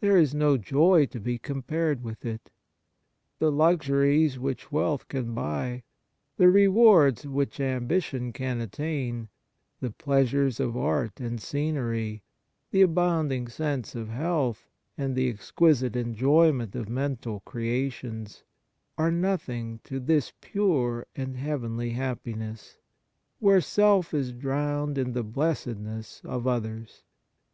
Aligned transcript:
There 0.00 0.16
is 0.16 0.34
no 0.34 0.56
joy 0.56 1.04
to 1.10 1.20
be 1.20 1.36
compared 1.36 2.02
with 2.02 2.24
it. 2.24 2.50
The 3.40 3.52
luxuries 3.52 4.38
which 4.38 4.72
wealth 4.72 5.06
can 5.08 5.34
buy, 5.34 5.82
the 6.38 6.48
rewards 6.48 7.26
which 7.26 7.60
ambition 7.60 8.32
can 8.32 8.62
attain, 8.62 9.28
the 9.80 9.90
pleasures 9.90 10.60
of 10.60 10.78
art 10.78 11.20
and 11.20 11.38
scenery, 11.38 12.22
the 12.70 12.80
abounding 12.80 13.48
sense 13.48 13.94
of 13.94 14.08
health, 14.08 14.70
and 14.96 15.14
the 15.14 15.28
exquisite 15.28 15.94
enjoy 15.94 16.52
ment 16.52 16.74
of 16.74 16.88
mental 16.88 17.40
creations, 17.40 18.44
are 18.96 19.10
nothing 19.10 19.80
to 19.84 20.00
this 20.00 20.32
pure 20.40 21.04
and 21.14 21.36
heavenly 21.36 21.90
happiness, 21.90 22.78
where 23.40 23.60
self 23.60 24.14
is 24.14 24.32
drowned 24.32 24.96
in 24.96 25.12
the 25.12 25.22
blessedness 25.22 26.22
of 26.24 26.46
others. 26.46 27.02